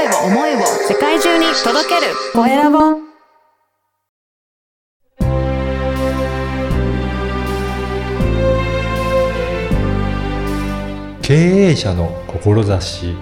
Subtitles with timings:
[0.00, 2.78] 声を、思いを世界中に届けるコエラボ。
[11.20, 13.14] 経営者の志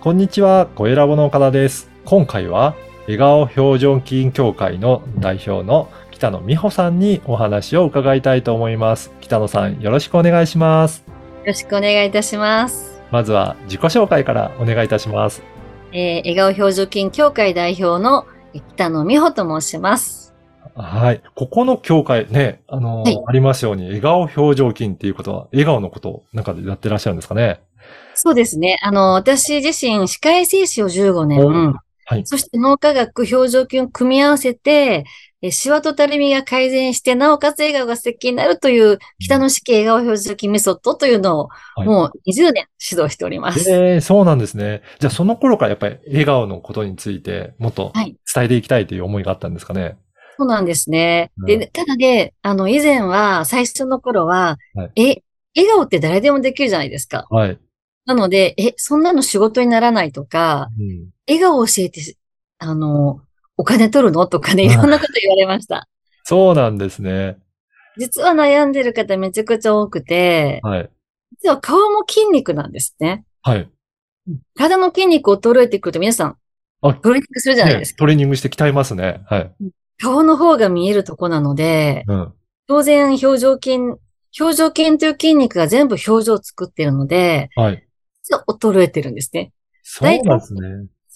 [0.00, 1.88] こんにちは、コエラボの岡田です。
[2.04, 9.12] 今回は、笑顔表情筋協会の代表の北野美穂さんにお話を伺いたいと思います。
[9.20, 11.05] 北野さん、よろしくお願いします。
[11.46, 13.00] よろしくお願いいたします。
[13.12, 15.44] まずは自己紹介からお願いいたします。
[15.92, 20.34] えー、笑顔表情筋協会代表のえ北野美穂と申します。
[20.74, 21.22] はい。
[21.36, 27.60] ここの協会ね、あのーはいありますように、笑顔表情筋っていうことは、笑顔のことをなんかでやってらっしゃるんですかね？
[28.14, 28.78] そうですね。
[28.82, 31.74] あの、私自身、歯科衛生士を15お年、
[32.06, 32.26] はい。
[32.26, 35.04] そして脳科学、表情筋を組み合わせて、
[35.42, 43.70] えーシワとたるみが改善して、なおかつ笑顔が素敵になるという、北野式笑顔表情筋メソッドというのを、はいもう20年指導しております。
[43.70, 44.82] えー、そうなんですね。
[44.98, 49.98] じゃあその頃からやっぱり笑顔のことについてもっとはい伝えていきたいという思いがあったんですかね？
[50.38, 51.30] そうなんですね。
[51.38, 55.22] うんで、ただね、あの、以前は、最初の頃は、はいえ、
[55.56, 57.26] 笑顔って誰でもできるじゃないですか。
[57.30, 57.58] はい。
[58.04, 62.00] なので、え、そんなの仕事にならないとか、うん笑顔を教えて、
[62.58, 63.20] あの、
[63.56, 64.26] お金取るの？
[64.26, 65.88] とかね、う んいろんなこと言われました。
[66.24, 67.38] そうなんですね。
[67.98, 70.90] 実は悩んでる方めちゃくちゃ多くて、はい。
[71.42, 73.24] 実は顔も筋肉なんですね。
[73.42, 73.70] はい。
[74.56, 76.36] 体の筋肉衰えてくると皆さん、
[76.82, 77.94] あトレーニングするじゃないですか。
[77.94, 79.22] ねトレーニングして鍛えますね。
[79.26, 79.52] はい。
[79.98, 82.32] 顔の方が見えるとこなので、うん。
[82.66, 83.76] 当然表情筋、
[84.38, 87.86] 表情筋という筋肉が全部表情を作ってるので、はい。
[88.22, 89.52] 実は衰えてるんですね。
[89.82, 90.60] そうなんですね。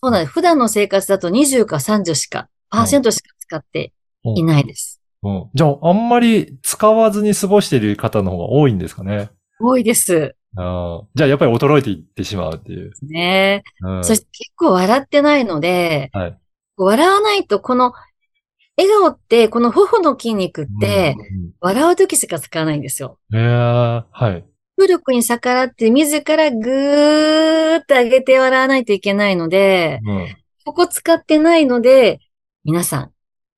[0.03, 0.33] そうなんです。
[0.33, 3.93] 普段の生活だと20か30しか、パーセントしか使って
[4.25, 5.03] いないです。
[5.23, 5.51] うん。
[5.53, 9.31] じゃあ、あんまり使わずに過ごしている方の方が多いんですかね？
[9.61, 10.34] 多いです。
[10.57, 12.92] あーじゃあ、やっぱり衰えていってしまうっていう。
[13.03, 13.62] ね。
[13.83, 14.05] うん。
[14.05, 16.39] そして結構笑ってないので、はい。
[16.79, 17.92] 笑わないとこの、
[18.79, 21.14] 笑顔って、この頬の筋肉って、
[21.61, 23.19] 笑う時しか使わないんですよ。
[23.30, 24.47] うん、えー、はい。
[24.80, 30.36] 努力に逆らって自らぐーって上げて笑わないといけないので、うん。
[30.64, 32.20] ここ使ってないので、
[32.64, 33.07] 皆さん、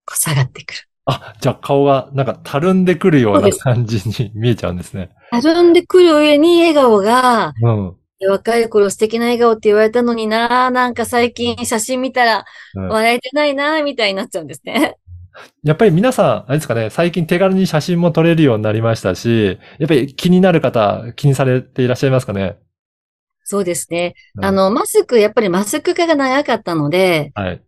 [0.04, 0.80] こう下がってくる。
[1.04, 5.10] あ、じゃあ顔がなんかたるんでくるような感じに見えちゃうんですね。
[5.30, 7.96] たるんでくる上に笑顔が、うん。
[8.28, 12.44] 若い頃素敵な笑顔って言われたのにななんか最近写真見たら
[12.76, 14.96] うん笑えてないなみたいになっちゃうんですね。
[15.62, 22.56] やっぱり皆さん、あれですかね、最近手軽に写真も撮れるようになりましたし、やっぱり気になる方、気にされていらっしゃいますかね？
[23.44, 24.14] そうですね。
[24.36, 27.62] うんあの、マスク、やっぱりマスク化が長かったので、はい。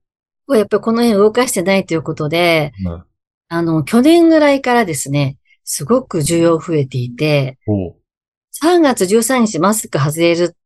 [0.49, 3.05] やっぱりこの辺動かしてないということで、うん。
[3.49, 7.97] あの、去年ぐらいからですね、すごく需要増えていて、おう
[8.63, 10.57] 3月13日マスク外れる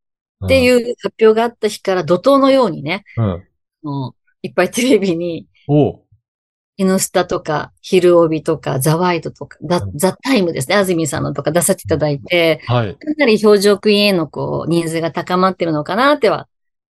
[0.44, 3.22] ってういう発表があった日から怒涛のようにね、ん。
[3.22, 3.44] うん。
[3.82, 5.48] もういっぱいテレビに、
[6.78, 12.94] N スタとか、昼帯とか、ザワイドとか、ザうんザタイムですね、安住さんのとか出させていただいて、はい。
[12.94, 16.48] かなり表情筋へのこう、ニーズが高まってるのかなっては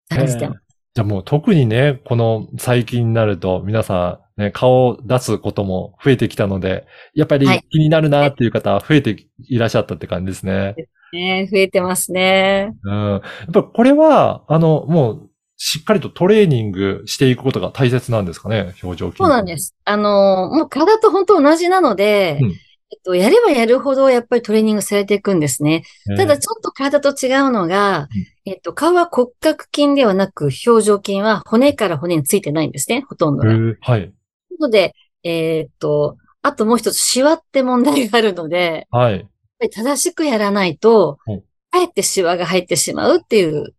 [0.09, 0.61] 感じてます。
[0.95, 10.75] じゃあもう特にね、この最近になると皆さんね、顔を出すことも増えてきたので、やっぱりはい気になるなっていう方は増えていらっしゃったって感じですね。
[11.13, 12.73] ね増えてますね。
[12.83, 13.11] うん。
[13.11, 13.21] やっ
[13.53, 19.17] ぱりこれは、あの、もう、しっかりとトレーニングしていくことが大切なんですかね、表情筋。
[19.17, 19.75] そうなんです。
[19.85, 22.51] あの、もう体と本当同じなので、うん
[22.91, 25.83] えっと、やればやるほどやっぱりトレーニングされていくんですね。
[26.09, 28.07] えーただちょっと体と違うのが、
[28.45, 33.53] えっと、顔は骨格筋ではなく、表情筋は骨から骨についてないんですね、ほとんどが。
[33.81, 34.13] はい。
[34.59, 39.27] ので、えーっと、あともう一つ、シワって問題があるので、はい。
[39.71, 43.73] 正しくやらないとはい、かえってシワが入ってしまうっていう、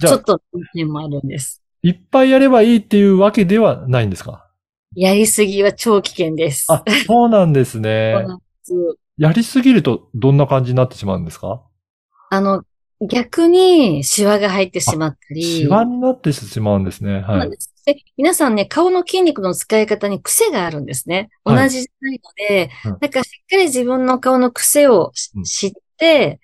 [0.00, 0.40] ちょっと
[0.74, 1.62] 点もあるんです。
[1.82, 4.48] いっぱいやればいいっていうわけではないんですか？
[4.94, 6.66] やりすぎは超危険です。
[6.70, 8.34] あ、そうなんですそうねな。
[8.34, 8.72] んです
[9.18, 11.62] やりすぎるとどんな感じになってしまうんですか？
[12.30, 12.64] あの、
[13.00, 15.42] 逆にシワが入ってしまったり。
[15.42, 17.20] シワになってしまうんですね。
[17.20, 17.48] はい。
[17.48, 17.58] んで
[18.16, 21.30] 皆さんね、顔の筋肉の使い方に癖があるんですね。
[21.44, 25.12] 同はいじじゃないので、うんだからしっかり自分の顔の癖を
[25.44, 26.40] 知って、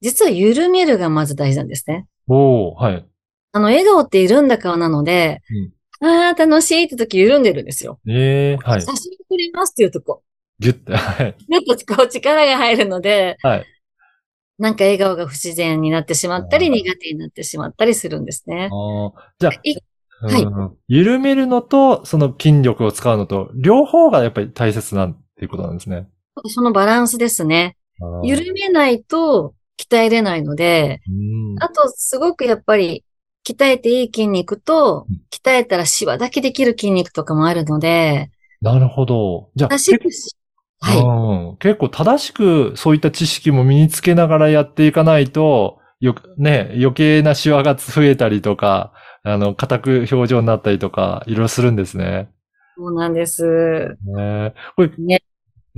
[0.00, 2.06] 実は緩めるがまず大事なんですね。
[2.28, 3.06] おー、はい。
[3.52, 5.40] あの、笑顔って緩んだ顔なので、
[6.00, 7.98] ああ、楽しいって時緩んでるんですよ。
[8.06, 8.82] ええはい。
[8.82, 10.22] 写真撮りますっていうとこ。
[10.60, 11.36] ギュッて、 はい。
[11.48, 13.66] やっぱこう力が入るので、はい。
[14.58, 18.68] なんか笑顔が不自然になってしまったり、あー苦手になってしまったりするんですね。
[18.72, 19.72] あーじゃあ、い
[20.20, 26.08] うんはい緩めるのと、その筋力を使うのと、両方がやっぱり大切なんていうことなんですね。
[26.46, 27.76] そのバランスですね。
[28.00, 29.54] あー緩めないと、き
[29.90, 33.04] 鍛えれないので、うんあと、すごくやっぱり、
[33.46, 38.30] 鍛えていい筋肉とうん、鍛えたらシワだけできる筋肉とかもあるので、
[38.60, 39.50] なるほど。
[39.54, 40.36] じゃあ、正しくし、
[40.80, 41.00] はい。
[41.00, 48.92] うん結構正しくそういった知識も身につけながらやっていかないと、よく、ね、余計なシワが増えたりとか、
[49.24, 52.28] あの、硬く表情になったりとか、いろいろするんですね。
[52.76, 53.96] そうなんです。
[54.04, 55.22] ねこれ、ね。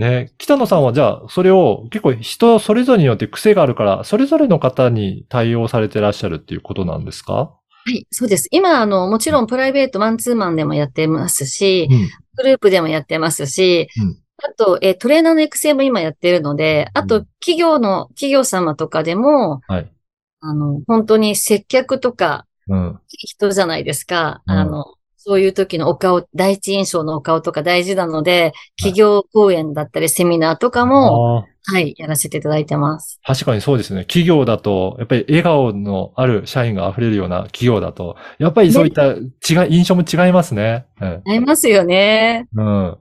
[0.00, 7.34] ね、北野さんはじゃあ、それを結構人それぞれによって癖があるから、それぞれの方に対応されてらっしゃるっていうことなんですか？
[7.34, 7.58] は
[7.92, 8.48] い、そうです。
[8.50, 12.08] 今、あの、もちろんプライベートマンツーマンでもやってますし、うん。
[12.36, 19.92] グループでもやってますし、うんあと、えートレーナーの育成も今やってるので、あとうん、企業の、企業様とかでも、はい。
[20.40, 22.98] あの、本当に接客とか、うん。
[23.06, 24.40] 人じゃないですか。
[24.46, 33.20] うんあの、そういう時のお顔、第一印象のお顔とか大事なので、企業講演だったりセミナーとかも、はい、やらせていただいてます。
[33.22, 34.06] 確かにそうですね。
[34.06, 40.86] 企業だと、やっぱり笑顔のある社員が溢れるような企業だと、やっぱりそういった違い、印象も違いますね。
[41.02, 41.08] うん。
[41.08, 42.48] ありますよね。
[42.56, 42.98] うん。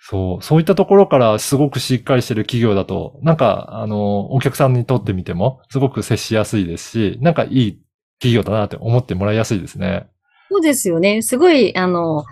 [0.00, 7.82] そう、そういったところからすごくしっかりしてる企業だと、なんか、あの、お客さんにとってみても、すごく接しやすいですし、なんかいい
[8.18, 10.08] 企業だなって思ってもらいやすいですね。
[10.52, 11.22] そうですよね。
[11.22, 12.24] すごい、あの、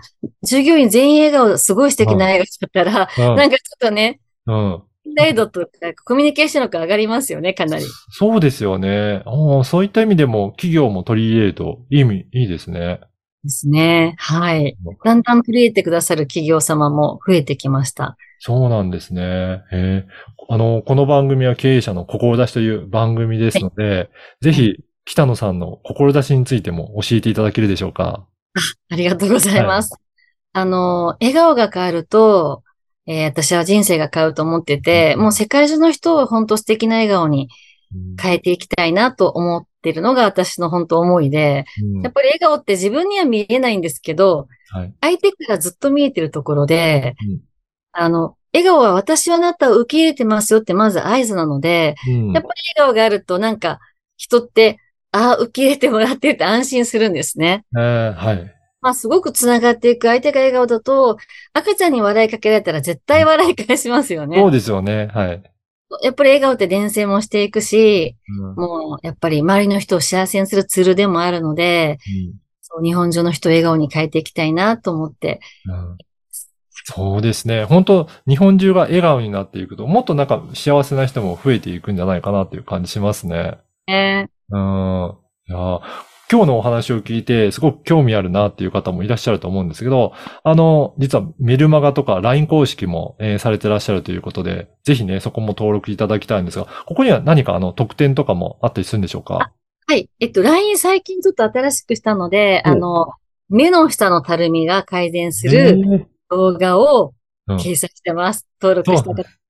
[0.43, 3.35] 従業員全員笑顔、すごい素敵な笑顔だったら、うん。
[3.35, 4.83] なんかちょっとね、うん。
[5.03, 5.69] 信頼度とか
[6.05, 7.85] コミュニケーション力上がりますよね、かなり。
[8.11, 9.23] そうですよね。
[9.65, 12.99] そういった意味でも、企業も取り入れると、いい意味、いいですね。
[13.43, 14.13] ですね。
[14.19, 14.77] はい。
[15.03, 18.15] だんだん取り入れてくださる企業様も増えてきました。
[18.37, 19.23] そうなんですね。
[19.23, 20.05] へえ。
[20.49, 24.09] あの、この番組は経営者の志という番組ですので、
[24.41, 24.75] ぜひ、
[25.05, 28.25] 北野さんの志についても教えていただけるでしょうか？
[28.89, 29.95] ありがとうございます。
[30.53, 32.63] あの、笑顔が変わると、
[33.07, 37.49] えー私は人生が変わると思ってて、もう世界中の人を本当素敵な笑顔に
[37.93, 44.93] うん変えていきたいなと思ってるのが私の本当思いで、うんやっぱり笑顔って自分には見えないんですけど、はい。
[45.01, 47.39] 相手からずっと見えてるところで、うん
[47.93, 53.79] あの、笑顔は私はあなたを受け入れてますよってまず合図なので、うんやっぱり笑顔があるとなんか
[54.15, 54.77] 人って、
[55.11, 57.65] ああ、受け入れてもらってるって安心するんですね。
[57.75, 58.55] えーはい。
[58.81, 61.17] まあすごくつながっていく相手が笑顔だと、
[61.53, 64.51] 赤ちゃんに笑いかけられたら絶対笑い返しますよそうね。
[64.51, 65.07] ですよね。
[65.07, 65.43] はい。
[66.03, 71.99] やっぱり笑顔って伝染もしていくし、うんもうやっぱり周りの人を幸せにするツールでもあるので、
[72.61, 75.97] そう日本中の人を笑顔に変えていきたいなと思って、うん
[76.83, 77.65] そうですね。
[77.65, 83.59] 本当日本中が笑顔になっていくと、もっとなんか幸せな人も増えていくんじゃないかなっていう感じしますね。
[83.85, 84.29] ね。
[84.51, 85.17] うん。
[85.47, 85.81] いや
[86.31, 90.13] 今日のお話を聞いて、すごく興味あるなっていう方もいらっしゃると思うんですけど、
[90.45, 99.51] あの、実はメルマガとか LINE 公式も、えーされてらっしゃるということで、ぜひね、そこも登録いただきたいんですが、ここには何かあの、特典とかもあったりするんでしょうか？
[99.87, 100.09] はい。
[100.21, 103.07] えっと、LINE 最近ちょっと新しくしたので、うんあの、
[103.49, 107.13] 目の下のたるみが改善すへるー動画を
[107.47, 108.47] うん掲載してます。
[108.61, 109.40] 登録した方。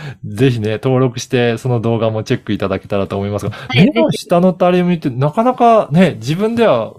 [0.24, 6.94] ぜひね、登録して、その動画もチェックいただけたらと思いますが、い目の下のたるみってなかなかね、自分では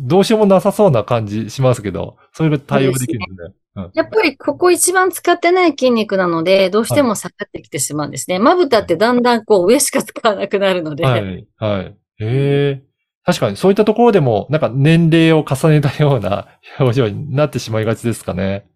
[0.00, 3.54] どうしようもなさそうな感じしますけど、それが対応できるんですね。
[3.54, 3.60] うん
[3.94, 8.40] やっぱりここ一番使ってない筋肉なので、どうしても下がってきてしまうんですね。
[8.40, 11.84] まぶたってだんだんこう上しか使わなくなるので、はい、はい。
[11.84, 12.82] へえ。
[13.24, 16.48] 確かにそういったところでも、なんか年齢を重ねたような
[16.80, 18.66] 表情になってしまいがちですかね。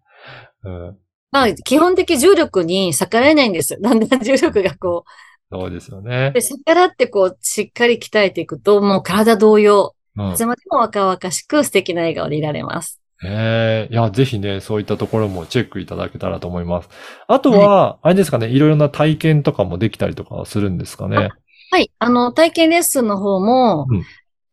[0.63, 0.97] うん、
[1.31, 3.79] まあ基本的重力に逆らえないんですよ。
[3.83, 5.05] だんだん重力がこ
[5.51, 6.41] そうですよねう、で。
[6.41, 13.01] 逆らってこうしっかり鍛えていくと、もう体同様、うんいつまでも若々しく素敵な笑顔でいられます。
[13.23, 16.89] へえ、いや、ぜひね、そういったところもチェックいただけたらと思います。
[17.27, 21.29] あとは、あれですかね、いろいろな体験とかもできたりとかするんですかね？
[21.71, 21.91] はい。
[21.99, 24.03] あの、体験レッスンの方も、うん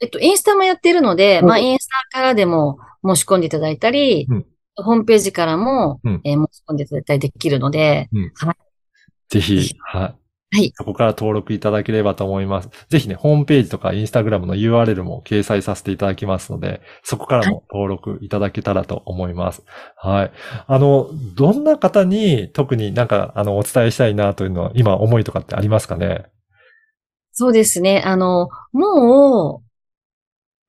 [0.00, 8.08] えっと、インスタもやってるので、うんまあ、インスタからでも申し込んでいただいたり、うんホームページからも、うんえー申し込んでいただいたりできるので、
[9.28, 10.02] ぜひ、はい。
[10.02, 12.68] はいそこから登録いただければと思います。
[12.90, 19.62] ぜひね、ホームページとかインスタグラムの URL も掲載させていただきますので、そこからも登録いただけたらと思います。
[19.96, 20.32] はい。
[20.66, 26.26] あの、どんな方に特になんか、あの、お伝えしたいなというのは、今思いとかってありますかね？
[27.32, 28.02] そうですね。
[28.04, 29.71] あの、もう、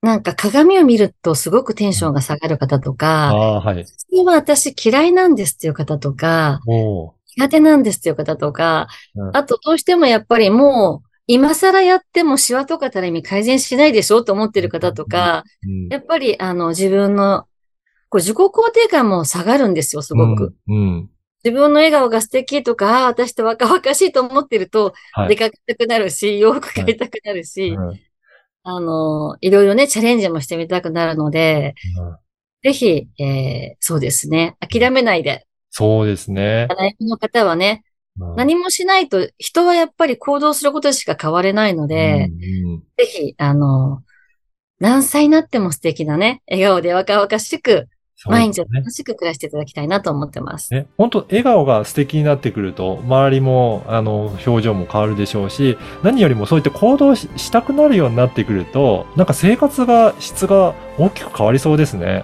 [0.03, 3.85] なんか鏡を見るとすごくテンションが下がる方とあか、はい。
[4.25, 6.59] は私嫌いなんですっていう方とか、
[7.37, 17.45] 苦手なんですっていう方とか、うんあとどうしてもやっぱりもう、今更やってもシワとかたるみ改善しないでしょと思ってる方とか、うんやっぱりあの自分の
[18.09, 20.53] こう自己肯定感も下がるんですよ、すごく。。
[20.67, 20.75] うん。
[20.75, 21.09] うん
[21.45, 25.29] 自分の笑顔が素敵とか、あ私って若々しいと思ってると、はい。
[25.29, 27.99] 出かけたくなるし、洋服買いたくなるし、うん
[28.63, 32.17] あの、いろいろね、チャレンジもしてみたくなるので、うん
[32.63, 36.67] ぜひ、えーそうですね、諦めないで、そうですね。
[36.71, 37.83] 悩みの方はね、
[38.17, 38.35] うん。
[38.35, 42.29] 何もしないと、人はやっぱり行動することしか変われないので、
[42.63, 42.79] うんうん。
[42.97, 44.01] ぜひ、あの、
[44.79, 47.89] 何歳になっても素敵なね、笑顔で若々しく、
[48.29, 50.73] 毎日楽しく暮らしていただきたいなと思ってます。
[50.73, 62.23] ね、本当笑顔が素敵になってくると、周りも、あの、表情も変わるでしょうし、何よりもそういった行動ししたくなるようになってくると、なんか生活が、質が大きく変わりそうですね。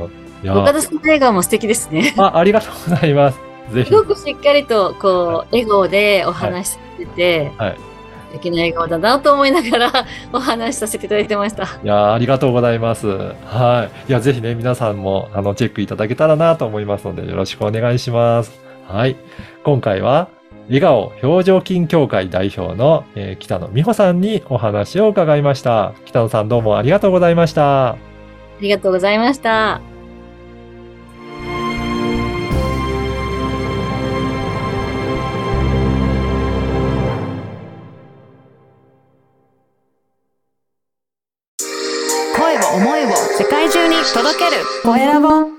[0.00, 0.44] うん。
[0.44, 2.14] いや、岡田さんの笑顔も素敵ですね。
[2.16, 3.38] あ、ありがとうございます。
[3.72, 3.94] ぜひす。
[3.94, 7.95] ごくしっかりと、こう、笑顔でお話しされてて、はい
[8.36, 9.92] 素敵な笑顔だなと思いながら
[10.32, 11.64] お話しさせていただいてました。
[11.64, 13.08] いや、ありがとうございます。
[13.08, 14.10] はい。
[14.10, 18.60] いや、ぜひね、皆さんも、あの、チェックいただけたらなと思いますので、よろしくお願いします。
[18.88, 19.16] はい。
[19.64, 20.28] 今回は、
[20.68, 25.92] 笑顔表情筋協会代表の、えー北野美穂さんにお話を伺いました。
[26.04, 27.90] 北野さんどうもありがとうございました。
[27.90, 27.96] あ
[28.60, 29.95] りがとうございました。
[44.86, 45.55] 声